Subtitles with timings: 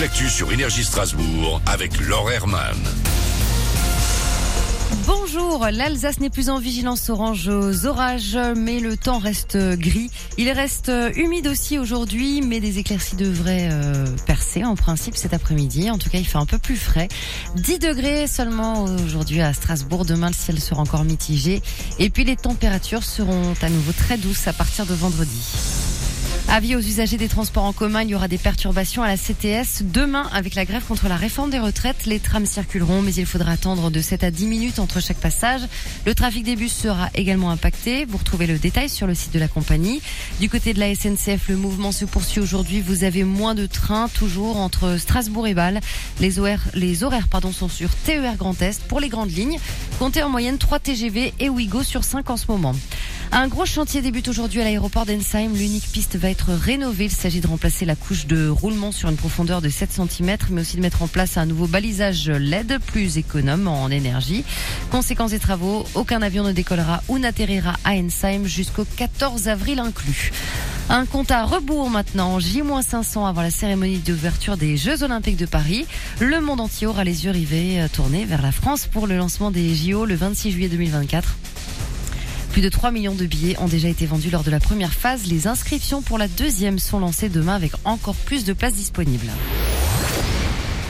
[0.00, 2.76] l'actu sur Énergie Strasbourg avec Laure Herman.
[5.06, 10.10] Bonjour, l'Alsace n'est plus en vigilance orange aux orages, mais le temps reste gris.
[10.38, 15.90] Il reste humide aussi aujourd'hui, mais des éclaircies devraient euh, percer en principe cet après-midi.
[15.90, 17.08] En tout cas, il fait un peu plus frais.
[17.56, 20.06] 10 degrés seulement aujourd'hui à Strasbourg.
[20.06, 21.60] Demain, le ciel sera encore mitigé.
[21.98, 25.42] Et puis les températures seront à nouveau très douces à partir de vendredi.
[26.52, 29.84] Avis aux usagers des transports en commun, il y aura des perturbations à la CTS.
[29.84, 33.52] Demain, avec la grève contre la réforme des retraites, les trams circuleront, mais il faudra
[33.52, 35.60] attendre de 7 à 10 minutes entre chaque passage.
[36.06, 38.04] Le trafic des bus sera également impacté.
[38.04, 40.02] Vous retrouvez le détail sur le site de la compagnie.
[40.40, 42.80] Du côté de la SNCF, le mouvement se poursuit aujourd'hui.
[42.80, 45.78] Vous avez moins de trains, toujours entre Strasbourg et Bâle.
[46.18, 49.60] Les horaires, pardon, sont sur TER Grand Est pour les grandes lignes.
[50.00, 52.74] Comptez en moyenne 3 TGV et Ouigo sur 5 en ce moment.
[53.32, 55.54] Un gros chantier débute aujourd'hui à l'aéroport d'Ensheim.
[55.54, 57.04] L'unique piste va être rénovée.
[57.04, 60.62] Il s'agit de remplacer la couche de roulement sur une profondeur de 7 cm, mais
[60.62, 64.44] aussi de mettre en place un nouveau balisage LED plus économe en énergie.
[64.90, 70.32] Conséquence des travaux, aucun avion ne décollera ou n'atterrira à Ensheim jusqu'au 14 avril inclus.
[70.88, 75.86] Un compte à rebours maintenant, J-500 avant la cérémonie d'ouverture des Jeux Olympiques de Paris.
[76.18, 79.52] Le monde entier aura les yeux rivés, euh, tournés vers la France pour le lancement
[79.52, 81.36] des JO le 26 juillet 2024.
[82.52, 85.26] Plus de 3 millions de billets ont déjà été vendus lors de la première phase.
[85.26, 89.30] Les inscriptions pour la deuxième sont lancées demain avec encore plus de places disponibles.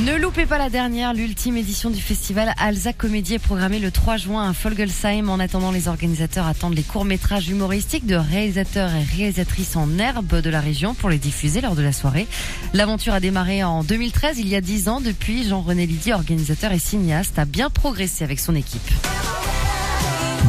[0.00, 4.16] Ne loupez pas la dernière, l'ultime édition du festival Alza Comédie est programmée le 3
[4.16, 5.30] juin à Folgelsheim.
[5.30, 10.50] En attendant, les organisateurs attendent les courts-métrages humoristiques de réalisateurs et réalisatrices en herbe de
[10.50, 12.26] la région pour les diffuser lors de la soirée.
[12.72, 15.00] L'aventure a démarré en 2013, il y a 10 ans.
[15.00, 18.90] Depuis, Jean-René Lydie, organisateur et cinéaste, a bien progressé avec son équipe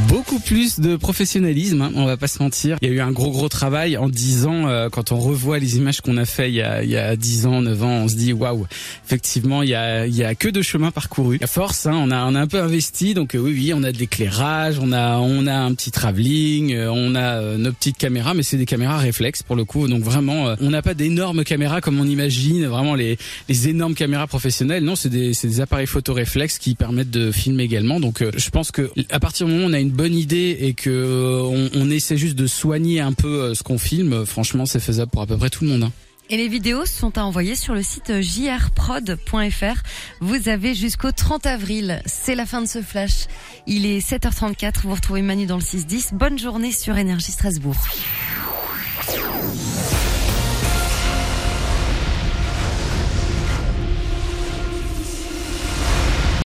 [0.08, 2.78] beaucoup plus de professionnalisme, hein, on va pas se mentir.
[2.82, 4.68] Il y a eu un gros gros travail en 10 ans.
[4.68, 7.16] Euh, quand on revoit les images qu'on a fait il y a, il y a
[7.16, 8.66] 10 ans, 9 ans, on se dit waouh,
[9.06, 11.40] effectivement, il y a, il y a que de chemin parcouru.
[11.42, 13.84] À force, hein, on a on a un peu investi, donc euh, oui oui, on
[13.84, 17.98] a de l'éclairage, on a on a un petit travelling, euh, on a nos petites
[17.98, 19.88] caméras, mais c'est des caméras réflexes pour le coup.
[19.88, 23.18] Donc vraiment, on n'a pas d'énormes caméras comme on imagine, vraiment les
[23.50, 24.84] les énormes caméras professionnelles.
[24.84, 28.00] Non, c'est des des appareils photo réflexes qui permettent de filmer également.
[28.00, 30.74] Donc je pense que à partir du moment où on a une bonne idée et
[30.74, 34.80] que euh, on, essaie juste de soigner un peu euh, ce qu'on filme, franchement, c'est
[34.80, 35.84] faisable pour à peu près tout le monde.
[35.84, 35.92] Hein.
[36.30, 39.84] Et les vidéos sont à envoyer sur le site jrprod.fr.
[40.22, 42.02] Vous avez jusqu'au 30 avril.
[42.06, 43.28] C'est la fin de ce flash.
[43.68, 44.82] Il est 7h34.
[44.84, 46.16] Vous retrouvez Manu dans le 6-10.
[46.16, 47.76] Bonne journée sur Énergie Strasbourg.